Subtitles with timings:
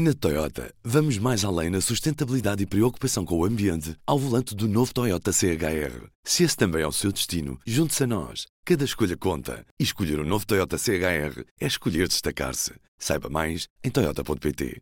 [0.00, 4.68] Na Toyota, vamos mais além na sustentabilidade e preocupação com o ambiente ao volante do
[4.68, 6.06] novo Toyota CHR.
[6.22, 8.46] Se esse também é o seu destino, junte-se a nós.
[8.64, 9.66] Cada escolha conta.
[9.76, 12.74] E escolher o um novo Toyota CHR é escolher destacar-se.
[12.96, 14.80] Saiba mais em Toyota.pt.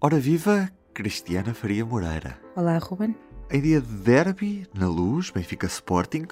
[0.00, 2.40] Ora viva, Cristiana Faria Moreira.
[2.54, 3.16] Olá, Ruben.
[3.50, 6.28] Em dia de derby, na luz, Benfica Sporting,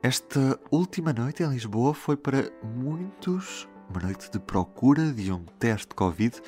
[0.00, 5.88] esta última noite em Lisboa foi para muitos uma noite de procura de um teste
[5.88, 6.40] de Covid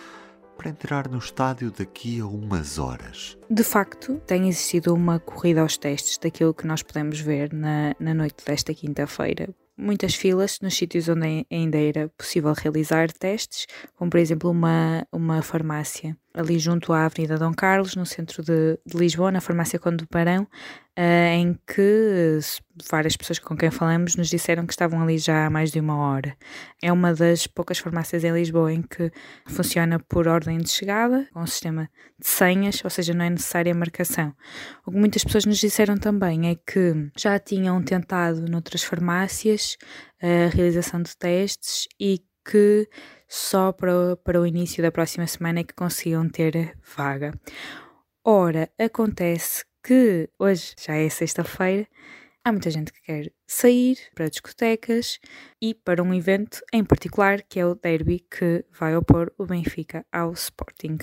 [0.61, 3.39] para entrar no estádio daqui a umas horas.
[3.49, 8.13] De facto, tem existido uma corrida aos testes daquilo que nós podemos ver na, na
[8.13, 9.49] noite desta quinta-feira.
[9.75, 15.41] Muitas filas nos sítios onde ainda era possível realizar testes, como por exemplo uma, uma
[15.41, 20.05] farmácia ali junto à Avenida Dom Carlos, no centro de, de Lisboa, na farmácia Conde
[20.05, 20.47] do uh,
[20.97, 22.39] em que
[22.91, 25.97] várias pessoas com quem falamos nos disseram que estavam ali já há mais de uma
[25.97, 26.37] hora.
[26.83, 29.11] É uma das poucas farmácias em Lisboa em que
[29.47, 33.75] funciona por ordem de chegada, com um sistema de senhas, ou seja, não é necessária
[33.75, 34.35] marcação.
[34.87, 39.77] O que muitas pessoas nos disseram também é que já tinham tentado noutras farmácias
[40.23, 42.89] a realização de testes e que
[43.29, 47.33] só para, para o início da próxima semana é que conseguiam ter vaga.
[48.25, 51.87] Ora, acontece que hoje já é sexta-feira,
[52.45, 55.19] há muita gente que quer sair para discotecas
[55.61, 60.07] e para um evento em particular que é o derby que vai opor o Benfica
[60.13, 60.99] ao Sporting.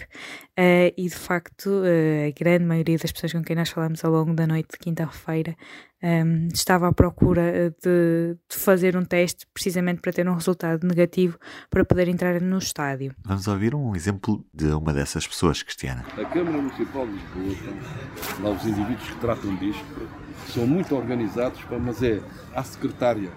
[0.58, 4.12] Uh, e de facto, uh, a grande maioria das pessoas com quem nós falamos ao
[4.14, 5.58] longo da noite de quinta-feira
[6.02, 10.36] um, ehm, estava à procura eh, de, de, fazer um teste precisamente para ter um
[10.36, 11.40] resultado negativo
[11.72, 13.16] para poder entrar no estádio.
[13.26, 16.06] Vamos ouvir um exemplo de uma dessas pessoas, Cristiana.
[16.16, 17.74] A Câmara Municipal de Lisboa,
[18.44, 19.84] lá os indivíduos que tratam disto,
[20.54, 22.22] são muito organizados, mas é
[22.56, 23.32] à secretária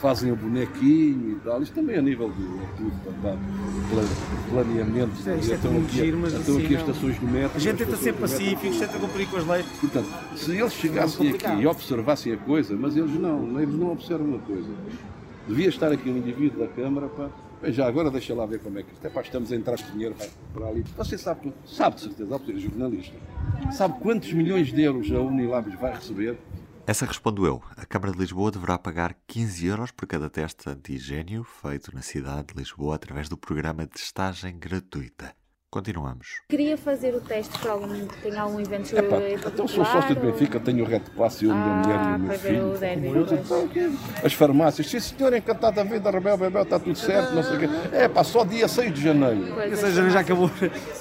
[0.00, 1.62] fazem o bonequinho e tal.
[1.62, 2.42] Isto também a nível de
[2.76, 2.92] tudo,
[4.50, 5.12] planeamento.
[5.14, 7.56] Isto é estão aqui, giro, mas estão assim, aqui as estações do metro.
[7.56, 9.66] A gente tenta ser pacíficos, tenta cumprir com as leis.
[9.80, 14.36] Portanto, se eles chegassem aqui e observassem a coisa, mas eles não, eles não observam
[14.36, 14.68] a coisa.
[15.46, 17.28] Devia estar aqui um indivíduo da Câmara para.
[17.70, 18.88] Já agora deixa lá ver como é que.
[18.98, 20.14] Até para estamos a entrar com dinheiro
[20.54, 20.82] para ali.
[20.96, 23.14] Você sabe, sabe de certeza, ao ser jornalista,
[23.70, 26.38] sabe quantos milhões de euros a Unilabs vai receber
[26.90, 27.62] essa respondo eu.
[27.76, 32.48] A Câmara de Lisboa deverá pagar 15 euros por cada teste antigênio feito na cidade
[32.48, 35.32] de Lisboa através do programa de testagem gratuita.
[35.70, 36.40] Continuamos.
[36.48, 40.58] Queria fazer o teste para algum, tem algum evento Epá, Então sou sócio de Benfica,
[40.58, 43.92] tenho o Reto Passe, eu, ah, minha mulher e o meu filho.
[44.22, 47.56] O As farmácias, sim senhor, encantado a vida, Rebel, Bebel, está tudo certo, não sei
[47.56, 47.68] o quê.
[47.92, 49.44] É pá, só dia 6 de janeiro.
[49.44, 50.50] Dia 6 de janeiro já acabou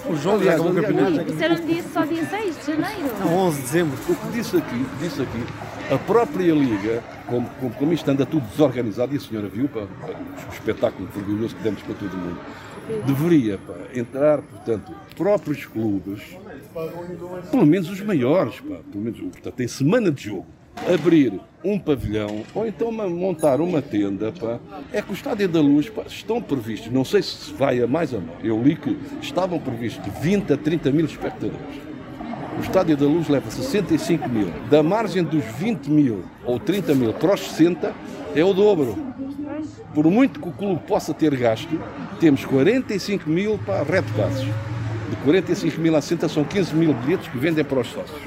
[0.07, 1.23] o jogo, já acabou o campeonato.
[1.23, 3.19] Disseram dia, só dia 6 de janeiro?
[3.21, 3.97] Não, 11 de dezembro.
[4.07, 5.45] O que disse aqui, disse aqui,
[5.91, 9.81] a própria Liga, como, como, como isto anda tudo desorganizado, e a senhora viu pá,
[9.81, 12.39] o espetáculo vergonhoso que demos para todo mundo,
[13.05, 16.21] deveria pá, entrar, portanto, próprios clubes,
[17.51, 20.45] pelo menos os maiores, pá, pelo menos, portanto, em semana de jogo,
[20.93, 24.59] abrir um pavilhão ou então montar uma tenda, pá,
[24.93, 28.13] é que o Estádio da Luz pá, estão previstos, não sei se vai a mais
[28.13, 31.88] ou menos, eu li que estavam previstos 20 a 30 mil espectadores.
[32.59, 34.51] O Estádio da Luz leva 65 mil.
[34.69, 37.93] Da margem dos 20 mil ou 30 mil para os 60
[38.35, 38.97] é o dobro.
[39.93, 41.79] Por muito que o clube possa ter gasto,
[42.19, 44.41] temos 45 mil para retocados.
[44.41, 48.19] De 45 mil a 60 são 15 mil bilhetes que vendem para os sócios.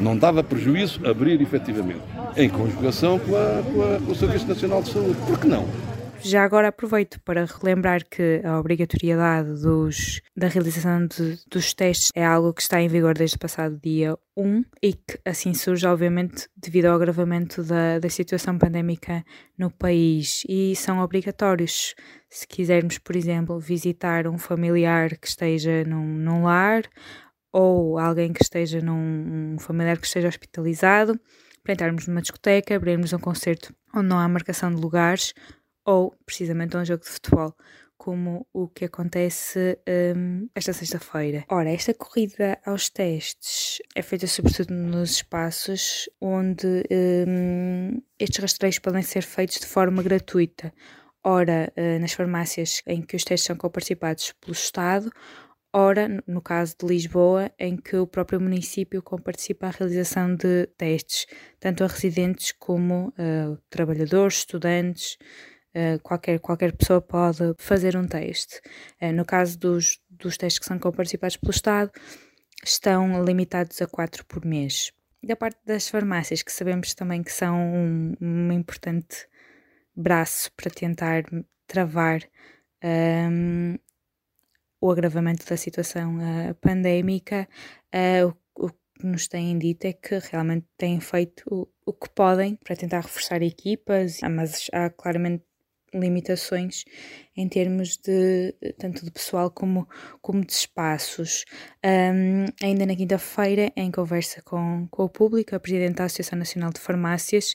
[0.00, 2.00] Não dava prejuízo abrir efetivamente,
[2.34, 5.16] em conjugação com, a, com, a, com o Serviço Nacional de Saúde.
[5.26, 5.68] Por que não?
[6.24, 12.24] Já agora aproveito para relembrar que a obrigatoriedade dos, da realização de, dos testes é
[12.24, 16.48] algo que está em vigor desde o passado dia 1 e que assim surge, obviamente,
[16.56, 19.22] devido ao agravamento da, da situação pandémica
[19.58, 21.94] no país e são obrigatórios.
[22.30, 26.84] Se quisermos, por exemplo, visitar um familiar que esteja num, num lar
[27.52, 31.20] ou alguém que esteja num um familiar que esteja hospitalizado,
[31.62, 35.34] para entrarmos numa discoteca, abrirmos um concerto onde não há marcação de lugares
[35.84, 37.54] ou precisamente a um jogo de futebol,
[37.96, 39.78] como o que acontece
[40.14, 41.44] um, esta sexta-feira.
[41.48, 46.84] Ora, esta corrida aos testes é feita sobretudo nos espaços onde
[47.26, 50.72] um, estes rastreios podem ser feitos de forma gratuita.
[51.22, 55.10] Ora, uh, nas farmácias em que os testes são coparticipados pelo Estado,
[55.72, 61.26] ora, no caso de Lisboa, em que o próprio município comparticipa a realização de testes,
[61.58, 65.16] tanto a residentes como uh, trabalhadores, estudantes,
[65.74, 68.60] eh, qualquer, qualquer pessoa pode fazer um teste.
[69.02, 71.90] Uh, no caso dos, dos testes que são comparticipados pelo Estado,
[72.64, 74.92] estão limitados a 4 por mês.
[75.20, 79.26] Da parte das farmácias, que sabemos também que são um, um importante
[79.96, 81.24] braço para tentar
[81.66, 82.20] travar
[82.82, 83.78] um, ehm,
[84.80, 87.48] o agravamento da situação uh, pandémica,
[87.92, 92.08] uh, o, o, que nos têm dito é que realmente têm feito o, o que
[92.10, 95.44] podem para tentar reforçar equipas, mas há claramente
[95.94, 96.84] limitações
[97.36, 99.88] em termos de tanto de pessoal como,
[100.20, 101.44] como de espaços.
[101.84, 106.72] Um, ainda na quinta-feira, em conversa com, com o público, a Presidente da Associação Nacional
[106.72, 107.54] de Farmácias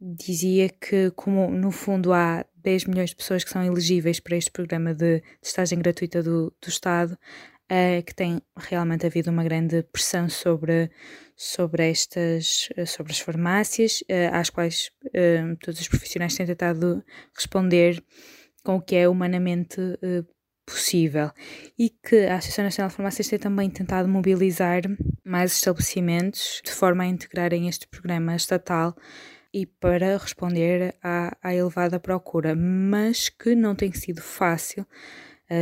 [0.00, 4.50] dizia que, como no fundo há 10 milhões de pessoas que são elegíveis para este
[4.50, 7.16] programa de, de estagem gratuita do, do Estado,
[7.72, 10.90] uh, que tem realmente havido uma grande pressão sobre,
[11.34, 14.90] sobre estas sobre as farmácias, uh, às quais
[15.60, 17.02] todos os profissionais têm tentado
[17.34, 18.02] responder
[18.62, 19.76] com o que é humanamente
[20.64, 21.30] possível.
[21.78, 24.82] E que a Associação Nacional de Farmácias tem também tentado mobilizar
[25.24, 28.96] mais estabelecimentos de forma a integrarem este programa estatal
[29.52, 34.86] e para responder à, à elevada procura, mas que não tem sido fácil,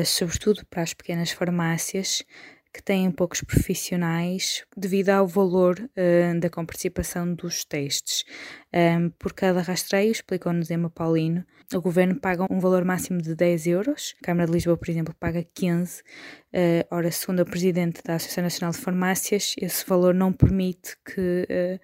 [0.04, 2.24] sobretudo para as pequenas farmácias
[2.72, 8.24] que têm poucos profissionais devido ao valor uh, da comparticipação dos testes.
[8.72, 11.44] Um, por cada rastreio, explicou-nos Emma Paulino,
[11.74, 15.14] o governo paga um valor máximo de 10 euros, a Câmara de Lisboa, por exemplo,
[15.18, 16.00] paga 15.
[16.00, 16.02] Uh,
[16.90, 21.80] ora, segundo a Presidente da Associação Nacional de Farmácias, esse valor não permite que uh,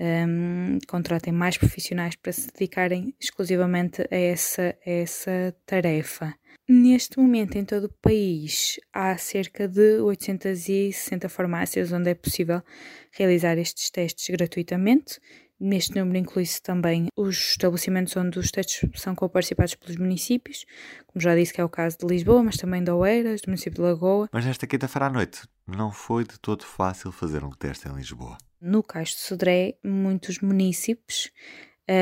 [0.00, 6.34] um, contratem mais profissionais para se dedicarem exclusivamente a essa, a essa tarefa.
[6.72, 12.62] Neste momento, em todo o país, há cerca de 860 farmácias onde é possível
[13.10, 15.18] realizar estes testes gratuitamente.
[15.58, 20.64] Neste número inclui-se também os estabelecimentos onde os testes são co-participados pelos municípios,
[21.08, 23.74] como já disse que é o caso de Lisboa, mas também de Oeiras, do município
[23.74, 24.28] de Lagoa.
[24.30, 28.38] Mas nesta quinta-feira à noite não foi de todo fácil fazer um teste em Lisboa.
[28.60, 31.32] No Caixo de Sodré, muitos municípios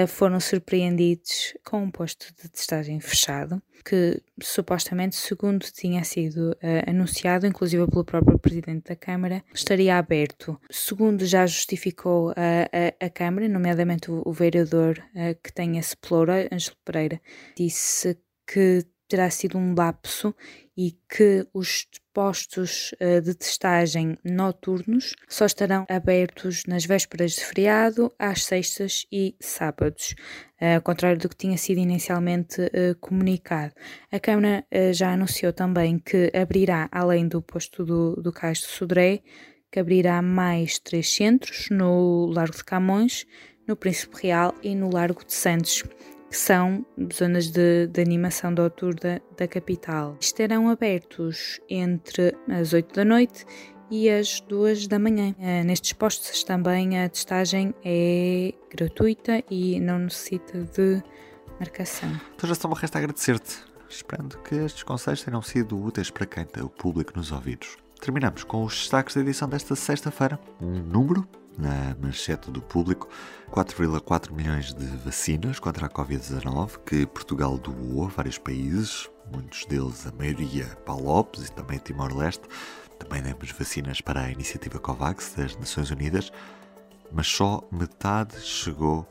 [0.07, 7.47] foram surpreendidos com um posto de testagem fechado, que supostamente, segundo tinha sido uh, anunciado,
[7.47, 10.61] inclusive pelo próprio Presidente da Câmara, estaria aberto.
[10.71, 15.03] Segundo já justificou a, a, a Câmara, nomeadamente o, o vereador
[15.43, 17.21] que tem esse ploro, Ângelo Pereira,
[17.57, 20.35] disse que terá sido um lapso
[20.77, 28.13] e que os postos uh, de testagem noturnos só estarão abertos nas vésperas de feriado,
[28.19, 30.15] às sextas e sábados,
[30.61, 33.75] uh, ao contrário do que tinha sido inicialmente uh, comunicado.
[34.13, 39.21] A Câmara já anunciou também que abrirá, além do posto do, do Cais de Sodré,
[39.71, 43.27] que abrirá mais três centros no Largo de Camões,
[43.67, 45.83] no Príncipe Real e no Largo de Santos
[46.29, 50.17] que são zonas de, de animação de outubro da, da capital.
[50.21, 53.47] Estarão abertos entre as 8 da noite
[53.91, 55.35] e as 2 da manhã.
[55.39, 61.03] Uh, nestes postos também a testagem é gratuita e não necessita de
[61.59, 62.11] marcação.
[62.35, 63.59] Então já só me resta agradecer-te,
[63.89, 67.77] esperando que estes conselhos tenham sido úteis para quem tem o público nos ouvidos.
[68.01, 70.39] Terminamos com os destaques da edição desta sexta-feira.
[70.61, 71.27] Um número
[71.59, 73.09] na manchete do público
[73.51, 80.07] 4,4 milhões de vacinas contra a Covid-19 que Portugal doou a vários países, muitos deles,
[80.07, 82.45] a maioria, para Lopes e também Timor-Leste.
[82.99, 86.33] Também demos vacinas para a iniciativa COVAX das Nações Unidas,
[87.13, 89.07] mas só metade chegou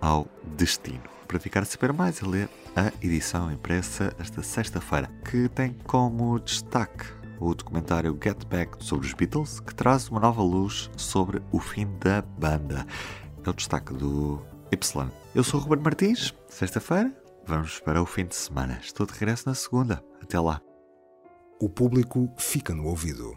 [0.00, 0.26] ao
[0.56, 1.02] destino.
[1.26, 6.40] Para ficar a saber mais, é ler a edição impressa esta sexta-feira, que tem como
[6.40, 11.58] destaque o documentário Get Back sobre os Beatles, que traz uma nova luz sobre o
[11.58, 12.86] fim da banda.
[13.44, 15.10] É o destaque do Y.
[15.34, 17.12] Eu sou o Ruben Martins, sexta-feira,
[17.46, 18.78] vamos para o fim de semana.
[18.82, 20.04] Estou de regresso na segunda.
[20.22, 20.60] Até lá.
[21.58, 23.36] O público fica no ouvido.